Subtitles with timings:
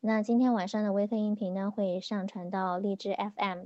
[0.00, 3.64] 那今天晚上的微课音频呢，会上传到荔枝 FM，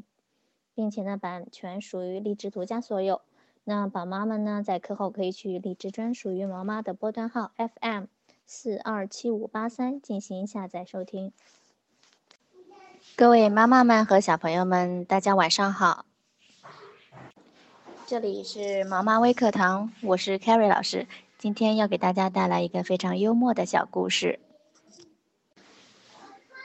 [0.75, 3.21] 并且呢，版权属于荔枝独家所有。
[3.65, 8.05] 那宝妈们呢，在课后可以去荔枝专属于毛妈的波段号 FM
[8.47, 11.35] 四二七五八三进行下载收听。
[13.15, 16.07] 各位妈妈们和小朋友们，大家晚上好。
[18.07, 21.07] 这里是毛妈微课堂，我是 Carrie 老师，
[21.37, 24.41] 今天要给大家带来一个非常幽默的小故事。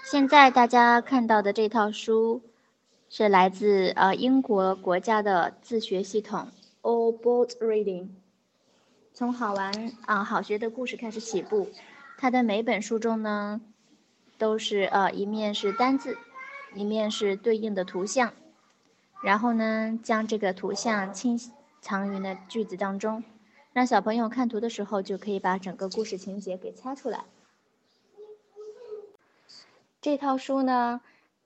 [0.09, 2.41] 现在大家看到的这套书，
[3.09, 6.47] 是来自呃英国国家的自学系统。
[6.81, 8.07] All boat reading，
[9.13, 11.67] 从好玩啊好学的故事开始起步。
[12.17, 13.59] 它的每本书中呢，
[14.37, 16.17] 都是呃一面是单字，
[16.73, 18.31] 一面是对应的图像，
[19.21, 21.37] 然后呢将这个图像清
[21.81, 23.25] 藏于呢句子当中，
[23.73, 27.25] 让小朋友看图的时候就可以把整个故事情节给猜出来。
[29.99, 31.01] 这套书呢，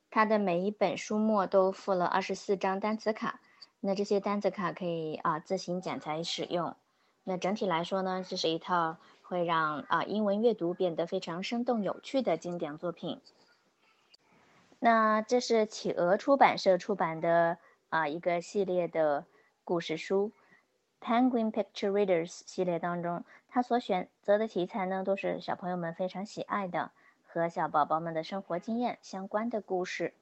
[0.10, 3.40] 它的每一本书末都附了二十四张单词卡。
[3.80, 6.76] 那这些单词卡可以啊自行剪裁使用。
[7.24, 13.22] 那整体来说呢，这是一套会让啊英文阅读变得非常生动有趣的经典作品。
[14.80, 17.58] 那这是企鹅出版社出版的
[17.90, 19.26] 啊一个系列的
[19.64, 20.32] 故事书
[21.00, 26.92] ，Penguin Picture Readers 系列当中，它所选择的题材呢，都是小朋友们非常喜爱的
[27.34, 30.14] 和小宝宝们的生活经验相关的故事。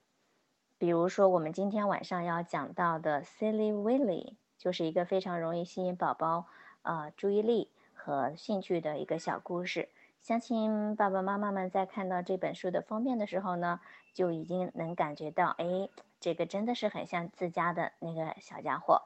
[0.77, 4.25] 比如说，我们今天晚上要讲到的《Silly Willy》，
[4.59, 6.45] 就是一个非常容易吸引宝宝
[6.83, 9.89] 呃注意力和兴趣的一个小故事。
[10.21, 13.79] 相信爸爸妈妈们在看到这本书的封面的时候呢，
[14.13, 19.01] 就已经能感觉到，哎，这个真的是很像自家的那个小家伙。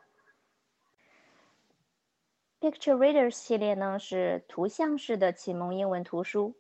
[2.59, 6.53] Picture Readers 系列呢是图像式的启蒙英文图书。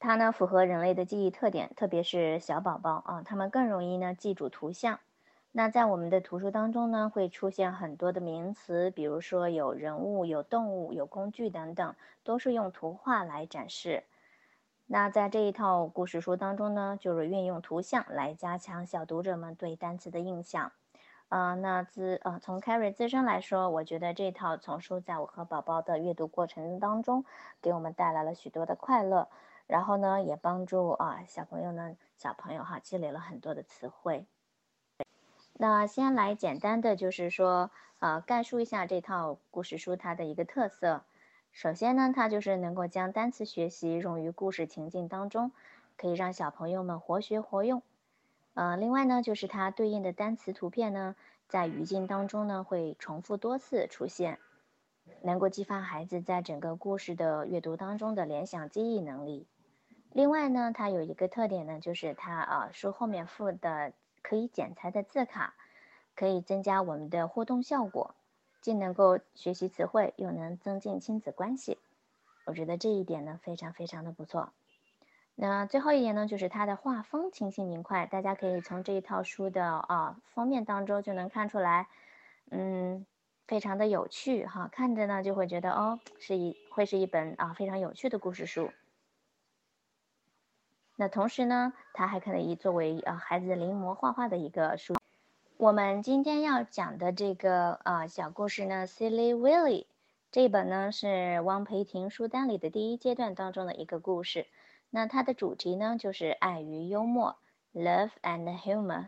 [0.00, 4.98] 它呢符合人类的记忆特点，特别是小宝宝啊，他们更容易呢记住图像。
[5.52, 11.94] 那在我们的图书当中呢，会出现很多的名词，比如说有人物、有动物、有工具等等，
[12.24, 14.04] 都是用图画来展示。
[14.86, 20.72] 那在这一套故事书当中呢，就是运用图像来加强小读者们对单词的印象。
[21.28, 27.24] 啊，那自呃从 Carrie 自身来说，我觉得这套丛书在我和宝宝的阅读过程当中，
[27.60, 29.28] 给我们带来了许多的快乐。
[29.70, 34.26] 然后呢，也帮助啊小朋友呢，小朋友哈积累了很多的词汇。
[35.52, 37.70] 那先来简单的就是说，
[38.00, 41.04] 呃，概述一下这套故事书它的一个特色。
[41.52, 45.52] 首先呢，它就是能够将单词学习融于故事情境当中，
[45.96, 47.80] 可以让小朋友们活学活用。
[48.54, 51.14] 呃，另外呢，就是它对应的单词图片呢，
[51.46, 54.40] 在语境当中呢会重复多次出现，
[55.22, 59.46] 能够激发孩子在整个故事的阅读当中的联想记忆能力。
[60.12, 65.54] 另外呢，它有一个特点呢，就是它啊书后面附的可以剪裁的字卡，
[66.16, 68.14] 可以增加我们的互动效果，
[68.60, 71.78] 既能够学习词汇，又能增进亲子关系。
[72.44, 74.52] 我觉得这一点呢，非常非常的不错。
[75.36, 81.86] 那最后一点呢，就是它的画风清新明快，大家可以从这一套书的啊封面当中就能看出来，
[82.50, 83.06] 嗯，
[83.46, 88.72] 非常的有趣哈，看着呢就会觉得哦，是一会是一本啊非常有趣的故事书。
[91.00, 94.96] 那同时呢，它还可以作为呃孩子临摹画画的一个书。
[95.56, 99.84] 我们今天要讲的这个呃小故事呢，《Silly Willy》
[100.30, 104.46] 这本呢是汪培婷书单里的第一阶段当中的一个故事。
[104.90, 107.38] 那它的主题呢就是爱与幽默
[107.72, 109.06] （Love and Humor）。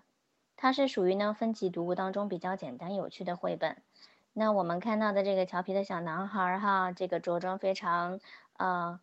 [0.57, 3.77] 它是属于呢分级读物当中比较简单有趣的绘本。
[4.33, 8.19] 那我们看到的这个调皮的小男孩哈，这个着装非常
[8.57, 8.99] 呃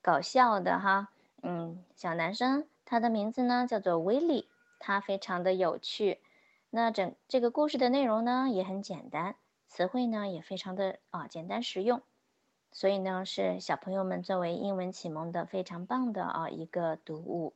[0.00, 1.08] 搞笑的哈。
[1.42, 4.48] 嗯，小男生，他的名字呢叫做威利，
[4.78, 6.20] 他非常的有趣。
[6.70, 9.34] 那整这个故事的内容呢也很简单，
[9.66, 12.00] 词汇呢也非常的啊简单实用，
[12.70, 17.54] 所以呢是小朋友们作为英文启蒙的非常棒的啊一个读物。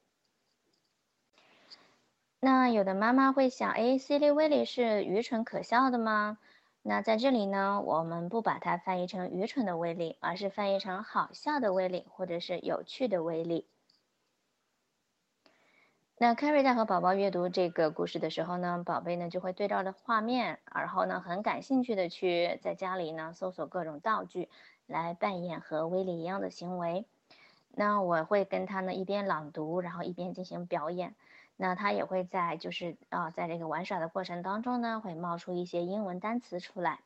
[2.41, 6.39] 那有的妈妈会想，哎，Silly Willy 是愚蠢可笑的吗？
[6.83, 13.67] 那在这里呢，我们不把它翻译成愚蠢的威力，而是翻译成好笑的威力，或者是有趣的威力。
[16.19, 24.49] 那 Carrie 在和宝宝阅读这个故事的时候呢，宝贝呢就会对照着画面，然后呢很感兴趣的去在家里呢搜索各种道具，
[24.87, 27.05] 来扮演和威利一样的行为。
[27.71, 31.15] 那我会跟他呢一边朗读，然后一边进行表演。
[31.55, 37.01] 那他也会在就是啊在这个玩耍的过程当中呢，会冒出一些英文单词出来。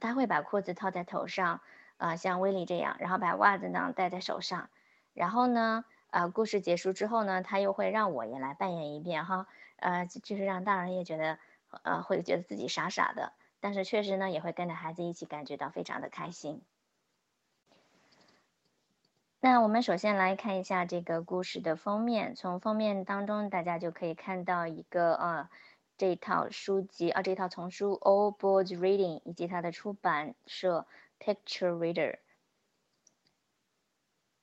[0.00, 1.60] 他会把裤子套在头上，
[1.98, 4.70] 啊像威利这样，然后把袜子呢戴在手上。
[5.14, 9.46] 然后呢，呃，故事结束之后呢，他又会让我也来扮演一遍哈，
[9.76, 11.38] 呃，就是让大人也觉得，
[11.82, 16.62] 呃，会觉得自己傻傻的，但是确实呢，也会跟着孩子一起感觉到非常的开心。
[19.42, 25.48] 那我们首先来看一下这个故事的封面，从封面当中大家就可以看到一个呃，
[25.96, 30.86] 这套书籍啊，这套丛书 All Boards Reading 以及它的出版社
[31.18, 32.18] Picture Reader，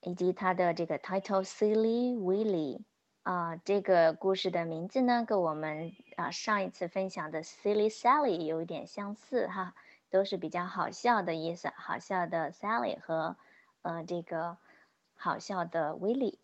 [0.08, 2.82] 以及它的这个 title Silly Willy
[3.24, 9.76] 啊，这个故事的名字呢跟我们啊上一次分享的 Silly Sally 有一点相似哈，
[10.10, 13.36] 都是比较好笑的意思，好笑的 Sally 和
[13.82, 14.58] 呃这个。
[15.20, 16.36] 好笑的 Willy。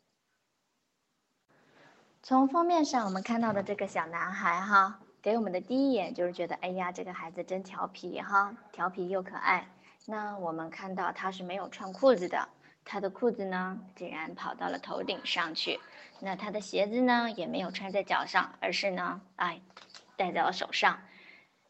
[2.23, 9.69] 从封面上我们看到的这个小男孩哈，给我们的第一眼就是觉得，哎呀，这个孩子真调皮哈，调皮又可爱。
[10.07, 12.49] 那我们看到他是没有穿裤子的，
[12.85, 15.79] 他的裤子呢竟然跑到了头顶上去。
[16.19, 19.61] 那他的鞋子呢也没有穿在脚上，而是呢，哎，
[20.15, 20.99] 戴在了手上。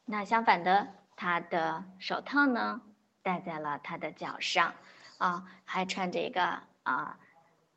[0.06, 2.82] 那相反的，他的手套呢
[3.22, 4.74] 戴在了他的脚上，
[5.18, 6.60] 啊，还穿着一个。
[6.84, 7.18] 啊，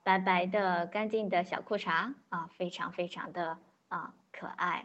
[0.02, 3.56] 白白的、干净的小裤衩啊，非常非常的
[3.86, 4.84] 啊可爱。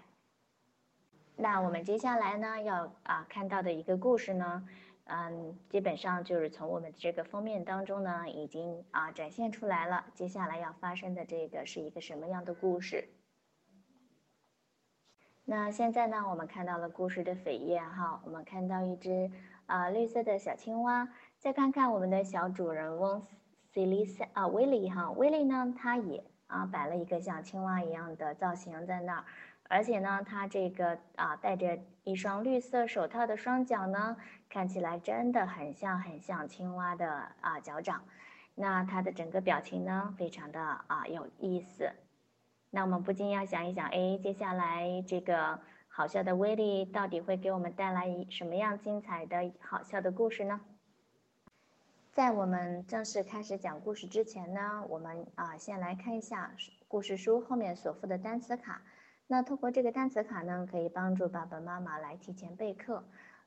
[1.35, 4.63] 那我们接下来呢要啊看到的一个故事呢，
[5.05, 10.05] 嗯，基本上就是从我们这个封面当中呢已经啊展现出来了。
[10.13, 13.09] 接下来要发生的这个是一个什么样的故事？
[15.43, 19.29] 那现在呢，我们看到了故事的扉页哈，我们看到一只
[19.65, 21.09] 啊绿色的小青蛙。
[21.39, 23.25] 再看看我们的小主人翁。
[23.73, 29.25] Silly 啊，威利哈，威利呢，他也啊摆了一个像青蛙一样的造型在那儿，
[29.71, 34.17] 而且呢，他这个啊戴着一双绿色手套的双脚呢，
[34.49, 38.03] 看起来真的很像很像青蛙的啊脚掌。
[38.53, 41.89] 那他的整个表情呢，非常的啊有意思。
[42.69, 50.59] 那我们不禁要想一想，哎，接下来这个好笑的威力到底会给我们带来一什么样精彩的好笑的故事呢？
[52.11, 56.51] 在我们正式开始讲故事之前呢，我们啊先来看一下
[56.89, 58.81] 故事书后面所附的单词卡。
[59.31, 63.01] 那通过这个单词卡呢，可以帮助爸爸妈妈来提前备课，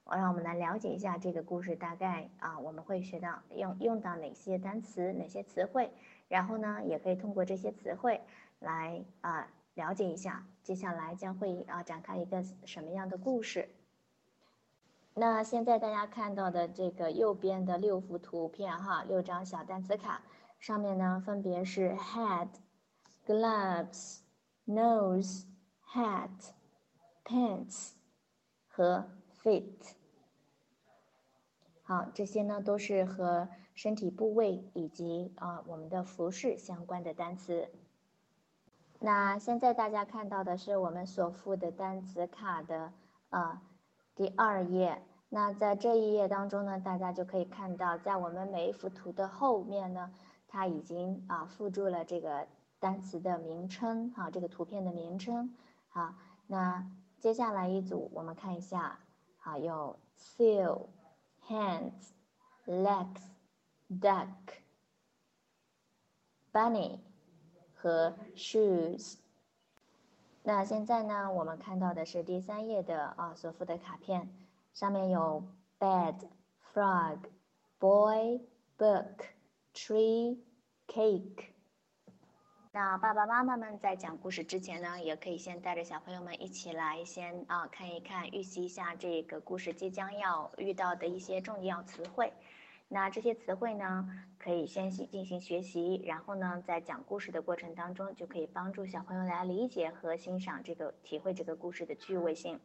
[0.05, 5.93] 我让我们来了解一下这个故事大概啊我们会学到用用到哪些单词、哪些词汇，
[6.27, 8.23] 然后呢，也可以通过这些词汇
[8.61, 13.69] 来啊了解一下接下来将会啊展开一个什么样的故事。
[15.13, 20.23] 那现在大家看到的这个右边的六幅图片哈，六张小单词卡，
[20.59, 22.49] 上面呢分别是 head、
[23.27, 24.21] gloves、
[24.67, 25.45] nose、
[25.95, 26.51] hat、
[27.25, 27.93] pants
[28.67, 29.09] 和
[29.41, 29.93] feet。
[31.85, 37.71] 好，这些呢都是和身体部位以及啊我们的服饰相关的单词。
[38.99, 42.93] 那现在大家看到的是我们所附的单词卡的
[43.29, 43.63] 啊。
[44.17, 50.13] 第二页，那在这一页当中呢，大家就可以看到，在我们每一幅图的后面呢，
[50.49, 52.47] 它已经啊附注了这个
[52.79, 55.55] 单词的名称，哈，这个图片的名称，
[55.95, 56.13] 好，
[56.49, 58.99] 那接下来一组我们看一下，
[59.39, 60.89] 好，有 seal、
[61.47, 62.11] hands、
[62.67, 63.21] legs、
[63.89, 64.27] duck、
[66.53, 66.99] bunny
[67.73, 69.19] 和 shoes。
[70.43, 74.29] 那现在呢，我们看到的是第三页的啊所附的卡片，
[74.73, 75.45] 上面有
[75.79, 76.29] bed、
[76.73, 77.21] frog、
[77.79, 78.41] boy、
[78.77, 79.27] book、
[79.73, 80.41] tree、
[80.89, 81.54] cake。
[82.75, 92.33] 那爸爸妈妈们在讲故事之前呢，也可以先带着小朋友们一起来先啊看一看，预习一下这个故事即将要遇到的一些重要词汇。
[92.89, 94.09] 那这些词汇呢，
[94.41, 102.59] 可以先行进行学习，然后呢，在讲故事的过程当中，就可以帮助小朋友来理解和欣赏这个、体会这个故事的趣味性。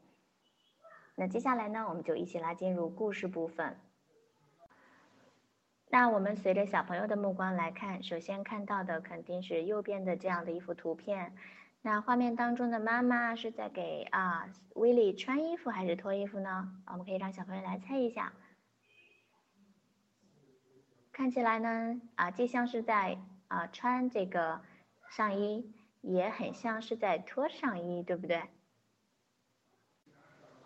[1.13, 3.79] 那接下来呢，我们就一起来进入故事部分。
[5.91, 11.35] 那我们随着小朋友的目光来看，首先看到的肯定是右边的这样的一幅图片。
[11.81, 16.71] 那画面当中的妈妈是在给啊威利穿衣服还是脱衣服呢？
[16.85, 18.33] 我们可以让小朋友来猜一下。
[21.11, 23.17] 看起来呢，啊，既像是在
[23.47, 24.61] 啊穿这个
[25.09, 28.43] 上衣，也很像是在脱上衣，对不对？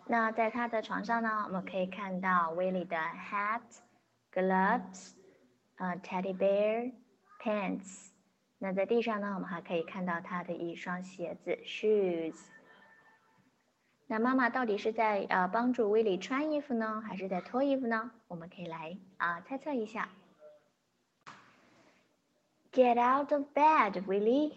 [0.06, 3.62] 那在他的床上呢，我们可以看到威利的 hat、
[4.33, 5.11] gloves、
[5.75, 6.91] 啊 teddy bear、
[7.39, 8.09] pants。
[8.57, 12.37] 那在地上呢，我们还可以看到他的一双鞋子 shoes。
[14.07, 18.11] 那妈妈到底是在呃帮助威利穿衣服呢，还是在脱衣服呢？
[18.27, 20.09] 我们可以来啊猜测一下。
[22.71, 24.53] Get out of bed, Willy!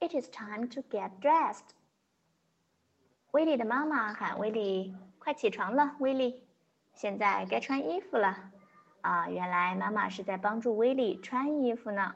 [0.00, 1.74] It is time to get dressed.
[3.32, 6.42] 威利的妈妈喊威利：“快起床了，威利，
[6.94, 8.50] 现在该穿衣服了。”
[9.02, 12.14] 啊，原来妈妈是在帮助威利穿衣服呢。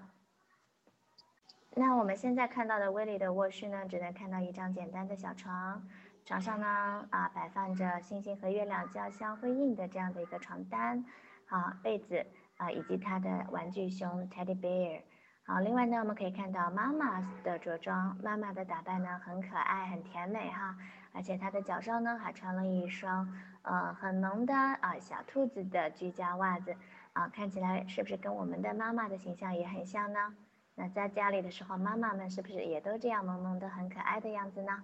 [1.77, 5.89] 那我们现在看到的威利的卧室呢，只能看到一张简单的小床，
[6.25, 11.05] 床上呢啊摆放着星星和月亮交相辉映的这样的一个床单，
[11.49, 12.25] 啊被子
[12.57, 15.03] 啊以及他的玩具熊 Teddy Bear。
[15.47, 20.77] 好，另外呢我们可以看到妈妈的着装，妈妈的打扮呢很可爱很甜美哈，
[21.15, 26.77] 而且她的脚上呢还穿了一双呃很萌的啊小兔子的居家袜子，
[27.15, 30.35] 啊看起来是不是跟我们的妈妈的形象也很像呢？
[30.75, 34.83] 那在家里的时候，妈妈们是不是也都这样萌萌的、很可爱的样子呢？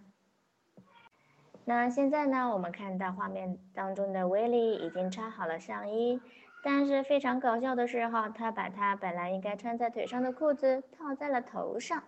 [1.64, 6.20] 那现在呢，我们看到画面当中的威利已经穿好了上衣，
[6.62, 12.04] 但是非常搞笑的是哈，他把他本来应该穿在腿上的裤子套在了头上，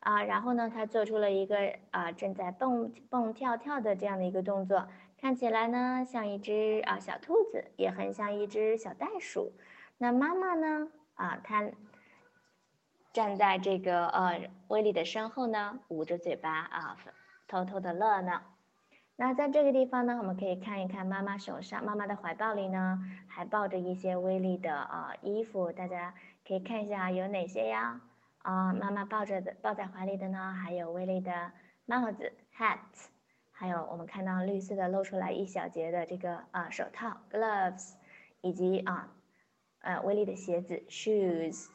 [0.00, 4.88] 啊，然后呢，他做出了一个啊正在蹦蹦跳跳的这样的一个动作，
[5.18, 9.52] 看起来呢像一只啊小兔子，也很像一只小袋鼠。
[9.98, 11.70] 那妈妈呢，啊，她。
[13.12, 16.96] 站在这个呃威利的身后呢，捂着嘴巴啊，
[17.48, 18.40] 偷偷的乐呢。
[19.16, 26.14] 那在这个地方呢，我们可以看一看妈妈手上，妈妈的怀抱里呢，还抱着一些威利的啊衣服，大家
[26.46, 28.00] 可以看一下有哪些呀？
[28.42, 31.52] 啊，妈妈抱着的抱在怀里的呢，还有威利的
[31.86, 32.78] 帽子 hat，
[33.50, 37.94] 还有我们看到绿色的露出来一小截的这个啊手套 gloves，
[38.40, 39.12] 以及啊
[39.80, 41.68] 呃威利的鞋子 shoes。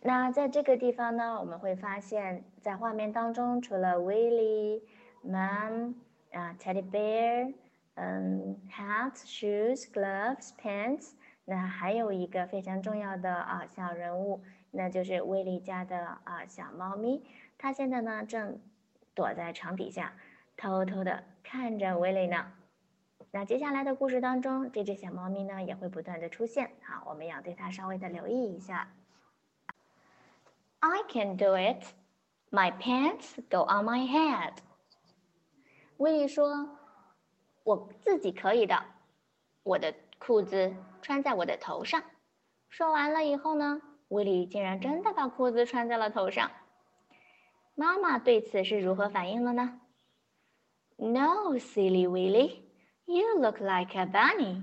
[0.00, 4.82] 那在这个地方呢，我们会发现，在画面当中，除了威利、
[5.24, 5.94] Mom
[6.32, 7.52] 啊、Teddy Bear、
[7.94, 17.24] 嗯、Hat、Shoes、Gloves、Pants，那还有一个非常重要的啊小人物，那就是威利家的啊小猫咪。
[17.56, 18.60] 它现在呢正
[19.14, 20.14] 躲在床底下，
[20.56, 22.52] 偷偷的看着威利呢。
[23.30, 28.88] 那接下来的故事当中，这只小猫咪呢也会不断的出现，好，我们要对它稍微的留意一下。
[30.80, 31.84] I can do it.
[32.50, 34.54] My pants go on my head.
[35.98, 36.78] 威利说
[37.64, 38.84] ：“我自己可以的，
[39.64, 42.02] 我的裤子穿在我的头上。”
[42.70, 46.50] 说完了以后呢，威利竟然真的把裤子穿在了头上。
[47.74, 49.80] 妈妈对此是如何反应了呢
[50.96, 52.62] ？No, silly Willie,
[53.04, 54.62] you look like a bunny.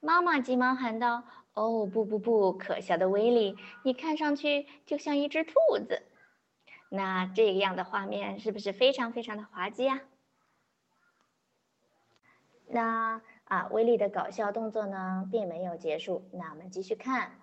[0.00, 1.24] 妈妈急忙喊道。
[1.54, 5.52] 哦不不不，可笑的威利，你看上去就像一只兔
[5.88, 6.02] 子。
[6.90, 10.02] 那这样的画面是不是非常非常的滑稽啊？
[12.66, 16.28] 那啊，威利的搞笑动作呢，并没有结束。
[16.34, 17.40] 那我们继续看，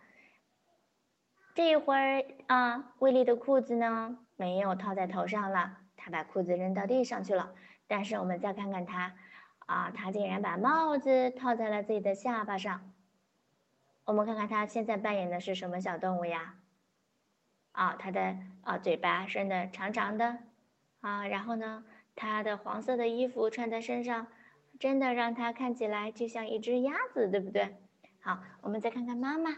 [1.56, 7.54] 这一会儿啊，威利的裤子呢没有套在头上了，他把裤子扔到地上去了。
[7.88, 9.14] 但是我们再看看他，
[9.68, 12.92] 啊，他竟然把帽子套在了自己的下巴上。
[14.06, 16.56] 我们看看他现在扮演的是什么小动物呀？
[17.72, 20.40] 啊，他的啊嘴巴伸的长长的，
[21.02, 24.26] 啊，然后呢，他的黄色的衣服穿在身上，
[24.80, 27.76] 真的让他看起来就像一只鸭子，对不对？
[28.22, 29.52] 好，我们再看看妈妈，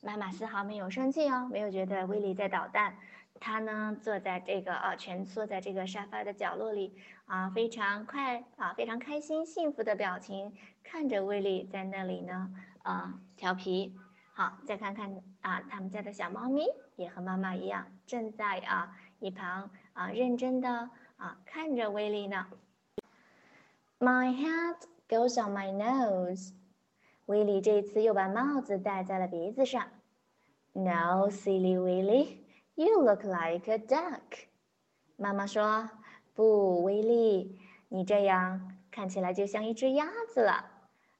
[0.00, 2.94] 妈妈丝毫没有生气哦，没有觉得威利在捣蛋，
[3.40, 6.94] 她呢坐在这个啊蜷缩在这个沙发的角落里，
[7.26, 12.50] 啊，非常快啊，非常开心幸福的表情，看着威利在那里呢。
[12.84, 13.94] 啊，调皮，
[14.32, 16.64] 好，再看看啊，他们家的小猫咪
[16.96, 20.88] 也和妈妈一样，正在啊一旁啊认真的
[21.18, 22.46] 啊看着威利呢。
[23.98, 24.76] My hat
[25.06, 26.54] goes on my nose。
[27.28, 29.88] 威利这次又把帽子戴在了鼻子上。
[30.72, 32.38] No, silly Willie,
[32.74, 34.46] you look like a duck。
[35.16, 35.90] 妈妈说
[36.34, 37.58] ：“不，威利，
[37.90, 40.70] 你这样看起来就像一只鸭子了。”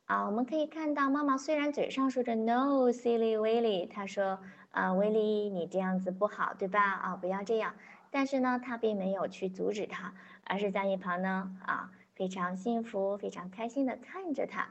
[0.06, 4.38] 啊，我们可以看到，妈妈虽然嘴上说着 “No, silly Willie”，她说
[4.72, 6.80] ：“啊，威利，你这样子不好，对吧？
[6.82, 7.74] 啊，不要这样。”
[8.10, 14.70] 但是呢，她并没有去阻止他，而是在一旁呢，啊，非常幸福、非常开心的看着他。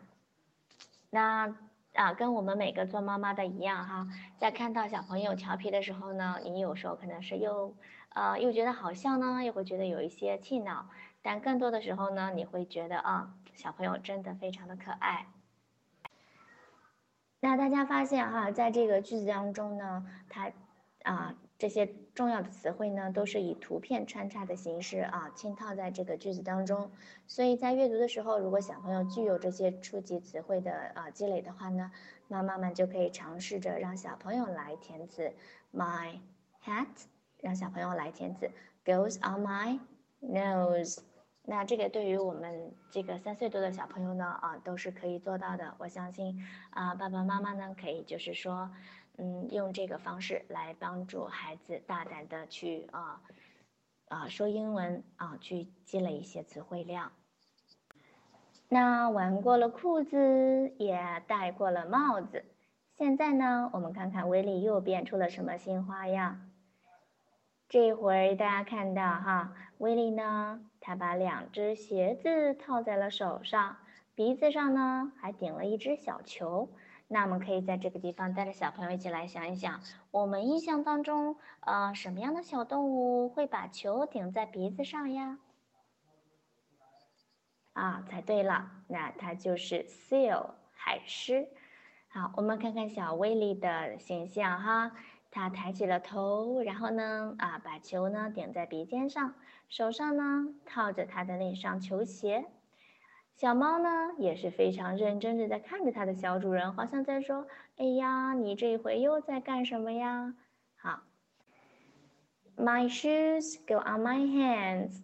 [1.10, 1.56] 那
[1.94, 7.76] 啊，跟我们每个做妈妈的一样哈，在看到小朋友调皮的时候呢，你有时候可能是又，
[8.10, 10.90] 呃，又觉得好笑呢，又会觉得有一些气恼。
[11.24, 15.28] 但更多的时候呢，你会觉得啊，小朋友真的非常的可爱。
[17.40, 20.52] 那大家发现哈，在这个句子当中呢，他
[21.04, 26.92] 啊这些重要的词汇呢，都是以图片穿插的形式啊，嵌套在这个句子当中。
[27.26, 31.92] 所以在阅读的时候，如果小朋友具有这些初级词汇的啊积累的话呢，
[32.28, 35.34] 妈妈们就可以尝试着让小朋友来填词。
[35.74, 36.20] My
[36.64, 36.88] hat，
[37.42, 38.52] 让小朋友来填词。
[38.86, 39.80] Goes on my
[40.22, 41.00] nose。
[41.44, 45.74] 那这个对于我们这个三岁多的小朋友呢，啊，都是可以做到的。
[45.80, 48.70] 我相信啊，爸爸妈妈呢，可以就是说。
[49.18, 53.22] 嗯，用这个方式来帮助孩子大胆的去啊
[54.08, 57.12] 啊说英文啊，去积累一些词汇量。
[58.70, 62.46] 那玩过了裤子，也戴过了帽子，
[62.96, 66.50] 现在呢，我们看看威利又变出了什么新花样。
[67.70, 73.78] 这会儿大家看到哈，威利呢，他把两只鞋子套在了手上，
[74.16, 76.70] 鼻子上呢还顶了一只小球。
[77.10, 79.80] 那我们可以在这个地方带着小朋友一起来想一想，
[80.12, 85.40] 我们印象当中，呃，什么样的小动物会把球顶在鼻子上呀？
[87.72, 91.48] 啊，猜对了，那它就是 seal 海狮。
[92.10, 94.92] 好，我们看看小威利的形象哈，
[95.32, 99.36] 他抬起了头，然后呢，啊，把球呢顶在鼻尖上，
[99.70, 102.46] 手上呢套着他的那双球鞋。
[103.38, 107.46] 小猫呢也是非常认真的在看着它的小主人，好像在说
[107.78, 110.34] ：“哎呀，你这回又在干什么呀？”
[110.76, 111.04] 好
[112.58, 115.04] ，My shoes go on my hands。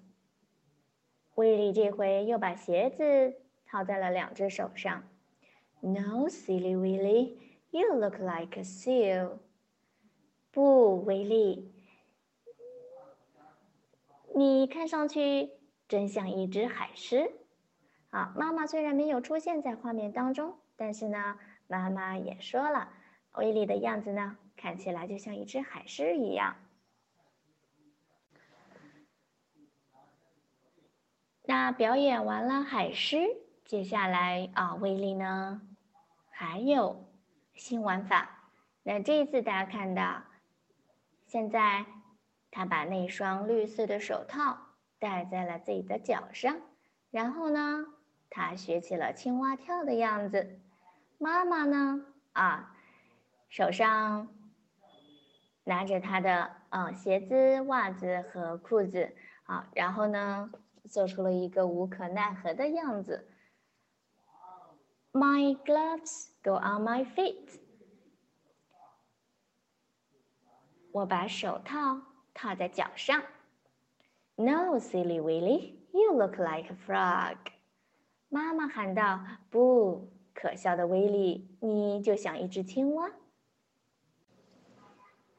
[1.35, 3.35] 威利这回又把鞋子
[3.67, 5.03] 套在了两只手上。
[5.81, 7.37] No, silly Willie,
[7.69, 9.37] you look like a seal。
[10.49, 11.71] 不，威利，
[14.33, 15.51] 你看上去
[15.87, 17.31] 真像一只海狮。
[18.13, 22.93] 好，妈妈虽然没有出现在画面当中，但是呢，妈妈也说了，
[23.31, 26.55] 威力的样子呢，看起来就像一只海狮一样。
[31.45, 33.17] 那表演完了海狮，
[33.65, 35.63] 接下来啊，威力呢，
[36.29, 37.11] 还有
[37.55, 38.51] 新玩法。
[38.83, 40.21] 那这一次大家看到，
[41.25, 41.83] 现在
[42.51, 44.55] 他把那双绿色的手套
[44.99, 46.61] 戴在了自己的脚上，
[47.09, 47.87] 然后呢？
[48.35, 50.59] 他学起了青蛙跳的样子，
[51.19, 52.03] 妈妈呢？
[52.31, 52.75] 啊，
[53.47, 54.27] 手上
[55.65, 60.51] 拿着他的啊鞋子、袜子和裤子，啊，然后呢，
[60.89, 63.29] 做出了一个无可奈何的样子。
[65.11, 67.59] My gloves go on my feet。
[70.91, 72.01] 我把手套
[72.33, 73.21] 套在脚上。
[74.35, 77.37] No, silly Willie, you look like a frog.
[78.33, 83.11] 妈妈喊道：“不可笑的威力，你就像一只青蛙。”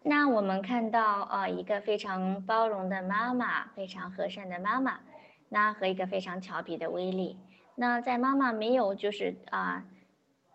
[0.04, 5.00] 那我们看到，呃，一个非常包容的妈妈，非常和善的妈妈，
[5.48, 7.36] 那和一个非常调皮的威力。
[7.74, 9.84] 那在妈妈没有就是啊，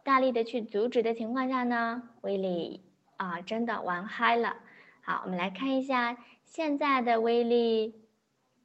[0.06, 2.86] 大力的去阻止的情况下呢，威力
[3.17, 4.56] 啊真的玩嗨了。
[5.02, 8.02] 好，我们来看一下现在的威力，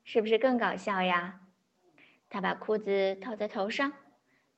[0.04, 1.40] 是不是更搞笑呀？
[2.34, 3.92] 他把裤子套在头上，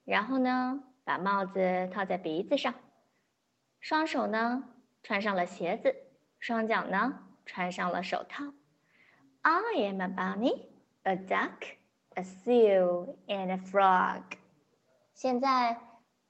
[0.05, 2.73] 然后呢，把帽子套在鼻子上，
[3.81, 4.65] 双手呢
[5.03, 5.95] 穿上了鞋子，
[6.39, 8.45] 双脚呢穿上了手套。
[9.43, 10.69] I am a bunny,
[11.03, 11.77] a duck,
[12.15, 14.23] a seal, and a frog。
[15.13, 15.79] 现在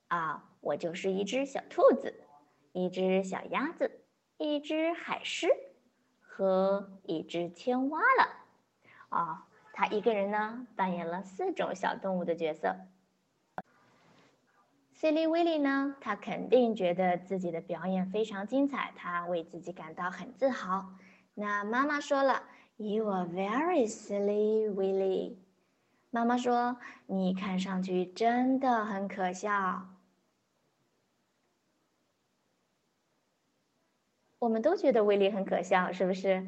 [0.08, 2.24] 啊，我就是一只小兔子，
[2.72, 4.04] 一只小鸭子，
[4.36, 5.46] 一只海狮
[6.20, 8.32] 和一只青蛙了。
[9.10, 9.46] 啊。
[9.78, 12.74] 他一个人呢，扮演了四种小动物的角色。
[14.98, 20.94] Silly Willy 呢，他肯定觉得自己的表演非常精彩，他为自己感到很自豪。
[21.34, 22.44] 那妈妈说了
[22.78, 25.36] ，You are very silly, Willy。
[26.08, 29.88] 妈妈说，你看上去真的很可笑。
[34.38, 36.46] 我们都觉得威利很可笑，是不是？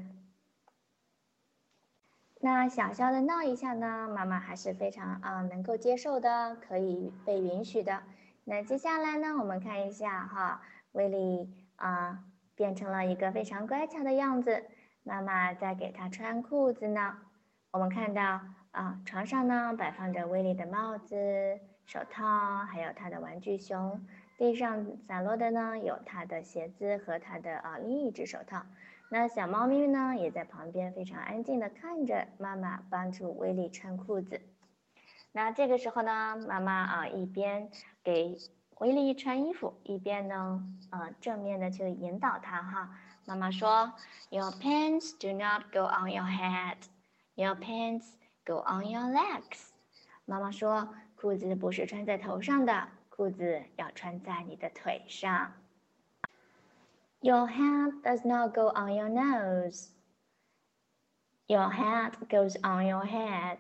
[2.41, 8.03] 那小小的闹一下呢，妈妈还是非常啊能够接受的，可以被允许的。
[8.45, 12.21] 那接下来呢，我们看一下哈，威利啊
[12.55, 14.63] 变成了一个非常乖巧的样子，
[15.03, 17.19] 妈妈在给他穿裤子呢。
[17.73, 24.01] 我们看到啊，床上呢摆放着威利的帽子、手套，还有他的玩具熊。
[24.39, 28.65] 地上散落的呢有他的鞋子和他的啊另一只手套。
[29.11, 34.43] 那小猫咪呢，也在旁边非常安静的看着妈妈帮助威利穿裤子。
[35.33, 37.71] 那这个时候呢，妈妈啊一边
[38.05, 38.37] 给
[38.77, 42.99] 威利穿衣服，一边呢，呃正面的去引导他哈。
[43.25, 43.93] 妈妈说
[44.31, 46.77] ：“Your pants do not go on your head.
[47.35, 48.05] Your pants
[48.45, 49.71] go on your legs.”
[50.27, 55.53] 妈妈说：“裤子不是穿在头上的，裤子要穿在你的腿上。”
[57.21, 59.89] Your hat does not go on your nose.
[61.49, 63.59] Your hat goes on your head.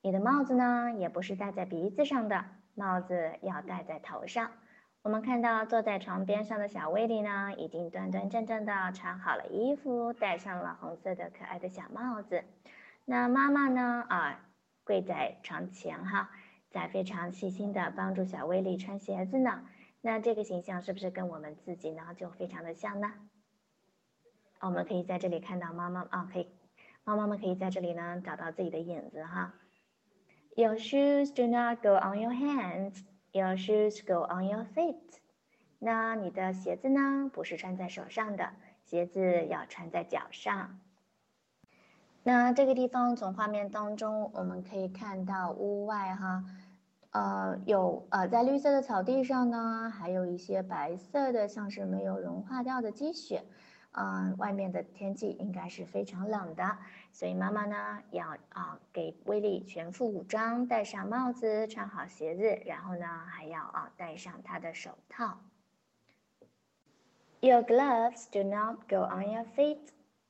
[0.00, 4.52] 你的帽子呢，也不是戴在鼻子上的，帽子要戴在头上。
[5.02, 12.44] 我们看到坐在床边上的小威利呢，已经端端正正的穿好了衣服，戴上了红色的可爱的小帽子。
[13.04, 14.40] 那妈妈呢，啊，
[14.84, 16.30] 跪在床前哈，
[16.70, 19.64] 在非常细心的帮助小威利穿鞋子呢。
[20.06, 23.10] 那这个形象是不是跟我们自己呢就非常的像呢？
[24.60, 26.48] 我们可以在这里看到妈妈啊，可以，
[27.04, 29.54] 妈妈们可以在这里呢找到自己的影子哈。
[30.56, 33.02] Your shoes do not go on your hands.
[33.32, 35.00] Your shoes go on your feet.
[35.78, 37.30] 那你的鞋子呢？
[37.32, 38.52] 不是穿在手上的，
[38.84, 40.80] 鞋子要穿在脚上。
[42.22, 46.44] 那这个地方从画面当中我们可以看到屋外哈。
[47.14, 53.44] 呃，有呃，在绿色的草地上呢，还有一些白色的，像是没有融化掉的积雪。
[53.92, 56.76] 嗯，外面的天气应该是非常冷的，
[57.12, 65.38] 所以妈妈呢要啊给威利全副武装，戴上帽子，穿好鞋子，然后呢还要啊戴上他的手套。
[67.38, 69.78] Your gloves do not go on your feet.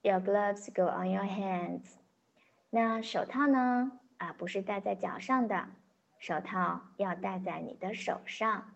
[0.03, 1.85] Your gloves go on your hands.
[2.69, 3.93] 那手套呢？
[4.19, 5.69] 啊，不是戴在脚上的。
[6.25, 8.73] 手套要戴在你的手上。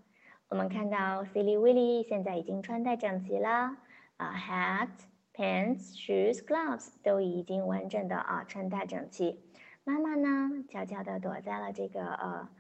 [0.51, 3.75] 我们看到 Silly Willy 现在已经穿戴整齐了
[4.19, 4.91] 啊，hat、
[5.33, 9.43] pants、shoes、gloves 都已经完整的啊穿戴整齐。
[9.83, 12.51] 妈妈呢，悄悄的躲在了这个呃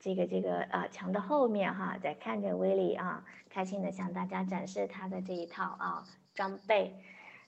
[0.00, 7.00] 这个这个呃墙的后面哈，在看着 Willy 啊，开心的向大家展示他的这一套啊装备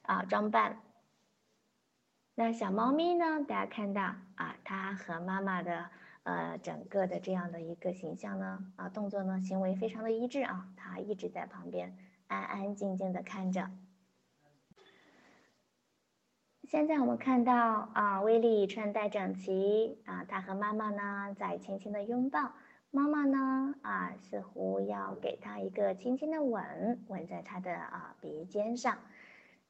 [0.02, 0.78] 啊装扮。
[2.36, 5.90] 那小猫咪呢，大家看到啊，它和妈妈的。
[6.24, 13.70] 呃，整个的这样的一个形象呢，啊，动作呢，行为非常的一致啊，他一直在旁边安安静静的看着。
[16.66, 22.52] 现在我们看到啊，威利穿戴整齐啊，他和妈妈呢在轻轻的拥抱，
[22.90, 28.96] 妈妈呢啊，似乎要给他一个轻轻的吻，吻在他的啊鼻尖上。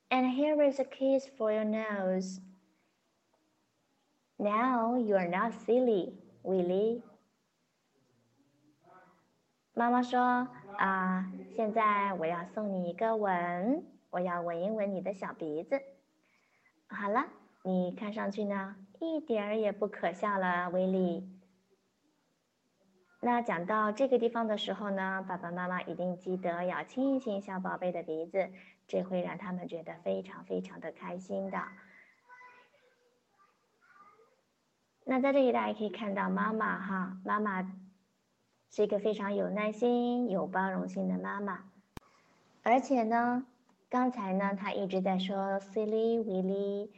[0.09, 2.39] And here is a kiss for your nose.
[4.37, 6.13] Now you are not silly.
[6.45, 7.01] Willie，
[9.73, 10.21] 妈妈说
[10.77, 15.81] 啊，现在我要送你一个吻，我要吻一吻你的小鼻子。
[16.87, 17.25] 好了，
[17.63, 21.27] 你看上去呢，一点儿也不可笑了，威利。
[23.21, 28.51] 那讲到这个地方的时候呢，爸爸妈妈一定记得要亲一亲小宝贝的鼻子，
[28.87, 31.59] 这会让他们觉得非常非常的开心的。
[35.07, 37.63] 那在这里，大家可以看到妈妈哈，妈妈
[38.71, 41.65] 是一个非常有耐心、有包容性的妈妈。
[42.63, 43.45] 而且呢，
[43.91, 46.89] 刚才呢，她一直在说 “silly Willy”，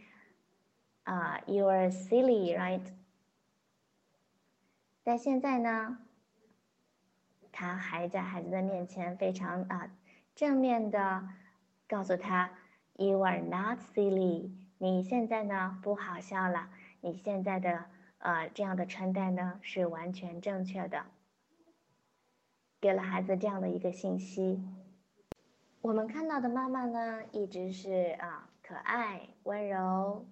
[1.03, 2.85] 啊，“you are silly”，right？
[5.03, 5.99] 但现在呢，
[7.51, 9.91] 她还在孩子的面前非常啊
[10.37, 11.29] 正面的
[11.89, 12.51] 告诉他
[12.95, 16.69] ：“you are not silly”，你现在呢不好笑了，
[17.01, 17.87] 你现在的。
[18.27, 21.07] 呃，这样的穿戴呢是完全正确的，
[22.81, 24.61] 给了孩子这样的一个信息。
[25.81, 30.27] 我们看到的妈妈呢，一直是啊可爱、温柔，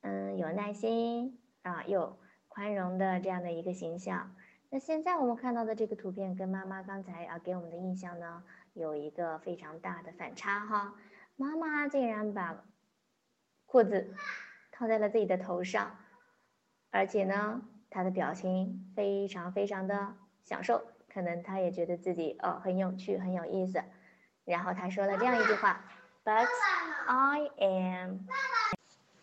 [0.00, 4.34] 嗯，有耐心啊，又宽容的这样的一个形象。
[4.70, 10.94] 那现在我们看到的这个图片，跟妈妈刚才啊给我们的印象呢，有一个非常大的反差哈。
[11.36, 12.64] 妈妈竟然把
[13.66, 14.14] 裤子
[14.72, 15.98] 套在了自己的头上。
[16.94, 20.80] 而且呢，他的表情非常非常的享受，
[21.12, 23.82] 可能他也觉得自己哦很有趣很有意思。
[24.44, 25.84] 然后他说了这样一句话：
[26.24, 26.46] “But
[27.08, 28.20] I am。”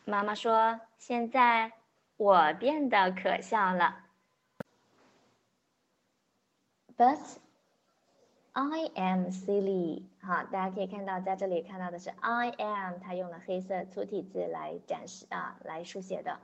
[0.04, 1.72] 妈妈说：“现在
[2.18, 4.00] 我变得可笑了。
[6.98, 7.38] ”But
[8.52, 10.04] I am silly。
[10.22, 16.38] 好，大家可以看到，在这里看到的是 I am，他用了黑色粗体字来展示啊，来书写的。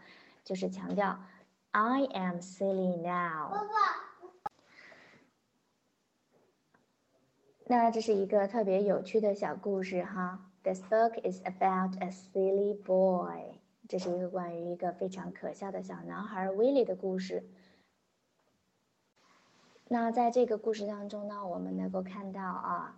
[0.47, 1.19] 就是强调
[1.71, 3.67] ，I am silly now。
[7.65, 10.49] 那这是一个特别有趣的小故事哈。
[10.63, 13.59] This book is about a silly boy。
[13.89, 17.43] 这是一个关于一个非常可笑的小男孩威利的故事。
[19.89, 22.97] 那在这个故事当中呢，我们能够看到啊，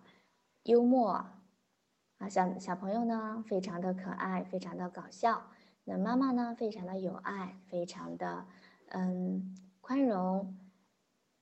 [0.62, 1.26] 幽默，
[2.18, 5.50] 啊，小小朋友呢非常的可爱，非常的搞笑。
[5.90, 8.46] 那妈妈呢非常的有爱，非常的
[8.90, 10.56] 嗯宽容。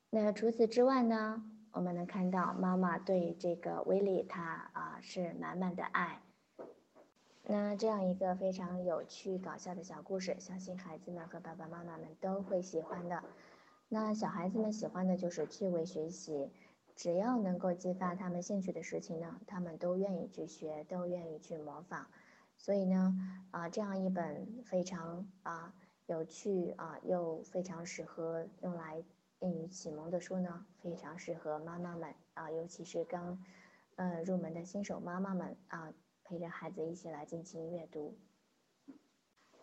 [0.09, 6.23] 那除此之外呢，我们能看到妈妈对这个威利他啊是满满的爱。
[7.43, 13.23] 那这样一个非常有趣、搞笑的小故事，相信孩子们和爸爸妈妈们都会喜欢的。
[13.91, 16.51] 那小孩子们喜欢的就是趣味学习，
[16.97, 22.07] 只要能够激发他们兴趣的事情呢，他们都愿意去学，都愿意去模仿。
[22.59, 23.17] 所以呢，
[23.51, 25.73] 啊，这样一本非常啊
[26.05, 29.03] 有趣啊又非常适合用来
[29.39, 33.43] 英语启蒙的书呢，非常适合妈妈们啊，尤其是刚
[33.97, 35.95] 呃入门的新手妈妈们啊。
[36.31, 38.15] 陪着孩子一起来进行阅读。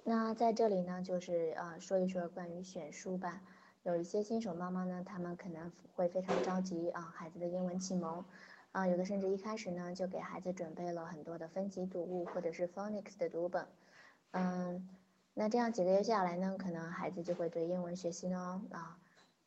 [0.04, 3.44] 那在这里呢，就是呃说一说关于选书吧。
[3.84, 8.26] 有一些新手妈妈呢，他们可能会非常着急啊，孩子的英文启蒙，
[8.76, 13.66] 啊，有的甚至一开始呢就给孩子准备了很多的分级读物或者是 phonics 的读本。
[14.32, 14.90] 嗯，
[15.34, 18.98] 那这样几个月下来呢，可能孩子就会对英文学习呢啊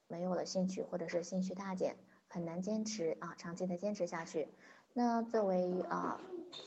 [0.07, 1.97] 没有了兴趣，或者是兴趣大减，
[2.29, 4.49] 很难坚持啊长期的坚持下去。
[4.95, 6.19] 那作为啊。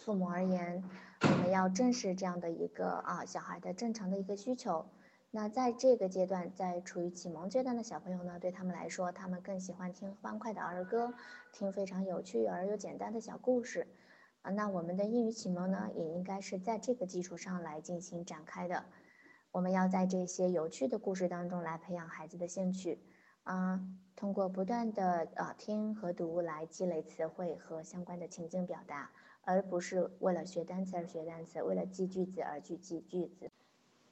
[0.05, 0.83] 父母而言，
[1.23, 4.85] 我们要正视这样的一个啊小孩的正常的一个需求。
[5.33, 11.13] 那在这个阶段，在处于启蒙阶段的小朋友呢，对他们来说，他们更喜欢听欢快的儿歌，
[11.53, 13.87] 听非常有趣而又简单的小故事。
[14.41, 18.83] 啊，那我们的英语启蒙呢，也应该是在这个基础上来进行展开的。
[19.53, 22.99] 我们要在这些有趣的故事当中来培养孩子的兴趣。
[23.43, 23.79] 啊，
[24.17, 29.09] 通过不断的啊听和读来积累词汇和相关的情境表达。
[29.43, 33.49] 而不是为了学单词而学单词，为了记句子而去记句子。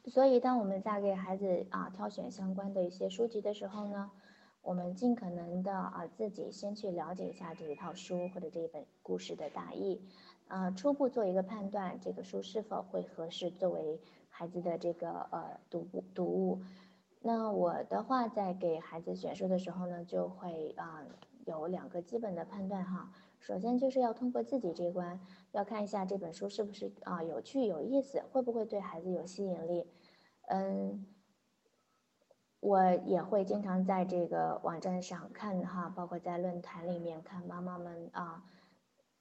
[0.10, 4.10] 所以，当我们在给孩子啊挑选相关的一些书籍的时候呢，
[4.63, 10.02] 我们尽可能的啊自己先去了解一下这一套书或者这一本故事的大意，
[10.48, 16.62] 啊初步做一个判断，这个书是否会合适作为孩子的这个呃读物读物。
[17.22, 21.06] 那我的话，在给孩子选书的时候呢，就会啊
[21.45, 23.12] 有两个基本的判断哈。
[23.39, 25.19] 首先就是要通过自己这一关，
[25.52, 29.86] 要看一下这本书是不是啊有趣有意思，会不会对孩子有吸引力。
[30.49, 31.05] 嗯，
[32.59, 38.43] 我也会经常在这个网站上看哈，包括在论坛里面看妈妈们啊，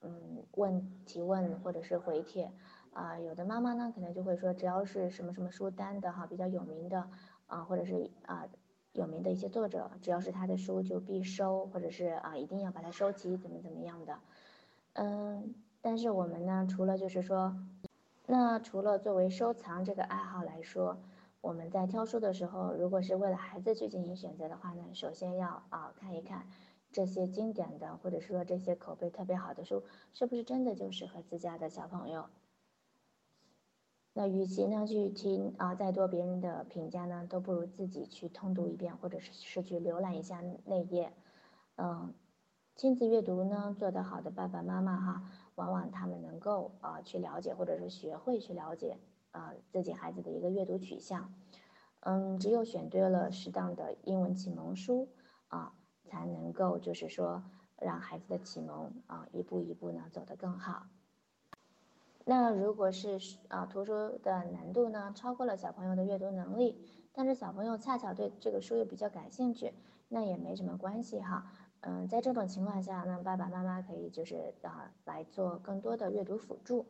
[0.03, 2.53] 嗯问提问或者是回帖
[2.93, 7.09] 啊，有的妈妈呢可能就会说，只要是什么什么书单的哈比较有名的
[7.47, 8.47] 啊，或者是啊。
[8.95, 14.19] 有名的一些作者，只要是他的书就必收，或者是啊一定要把它收集，怎么怎么样的，
[14.95, 17.55] 嗯，但是我们呢，除了就是说，
[18.27, 20.99] 那除了作为收藏这个爱好来说，
[21.41, 26.47] 我们在挑书的时候，如果是为了孩子去进行选择的话呢，首先要啊看一看
[26.91, 32.27] 这些经典的，或者说这些口碑特别好的书，是不是真的就适合自家的小朋友。
[34.15, 41.13] 那与其呢去听啊再多别人的评价呢，都不如自己去通读一遍，或者是是去浏览一下内页。
[41.77, 42.13] 嗯，
[42.75, 45.23] 亲子阅读呢做得好的爸爸妈妈哈，
[45.55, 48.99] 往往他们能够啊去了解，或者是学会去了解
[49.31, 51.33] 啊自己孩子的一个阅读取向。
[52.01, 55.09] 嗯，只有选对了适当的英文启蒙书
[55.49, 57.43] 啊，才能够就是说
[57.77, 60.87] 让孩子的启蒙啊一步一步呢走得更好。
[62.25, 66.79] 那如果是啊，图书的难度呢超过了小朋友的阅读能力，
[67.13, 69.73] 但是小朋友恰巧对这个书又比较感兴趣，
[70.09, 71.51] 那也没什么关系哈。
[71.81, 76.87] 嗯，在这种情况下呢，爸爸妈妈可以就是啊来做更多的阅读辅助。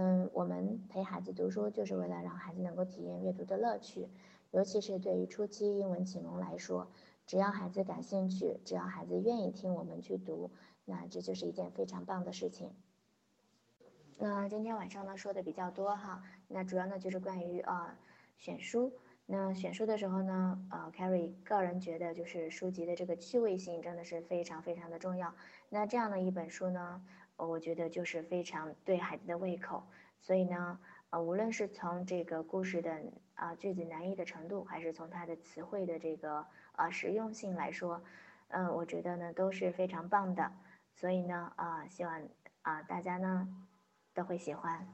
[0.00, 4.08] 嗯，我们陪孩子读书就是为了让孩子能够体验阅读的乐趣，
[4.52, 6.92] 尤其是对于初期英文启蒙来说，
[7.26, 10.52] 只要孩子感兴趣，只要孩子愿意听我们去读，
[10.84, 12.70] 那这就是一件非常棒的事情。
[14.18, 17.98] 那今天晚上呢说的比较多哈，那主要呢就是关于啊
[18.36, 18.92] 选书。
[19.26, 25.34] 那选书的时候呢，呃，Carrie 个人觉得就是书籍的这个趣味性真的是非常非常的重要。
[25.68, 27.02] 那这样的一本书呢，
[27.46, 29.82] 我觉得就是非常对孩子的胃口。
[30.20, 30.78] 所以呢，
[31.10, 33.00] 呃，无论是从这个故事的
[33.34, 38.02] 啊句子难易的程度，还是从它的词汇的这个啊实用性来说，
[38.48, 40.52] 嗯，我觉得呢都是非常棒的。
[40.94, 42.28] 所以呢，啊，希望
[42.62, 43.48] 啊大家呢。
[44.14, 44.84] 都会喜欢。